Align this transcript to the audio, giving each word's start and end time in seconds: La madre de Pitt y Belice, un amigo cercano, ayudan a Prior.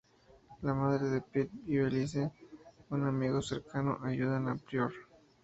La 0.63 0.73
madre 0.73 1.11
de 1.11 1.21
Pitt 1.21 1.51
y 1.67 1.77
Belice, 1.77 2.31
un 2.89 3.05
amigo 3.07 3.39
cercano, 3.39 3.99
ayudan 4.03 4.49
a 4.49 4.55
Prior. 4.55 4.91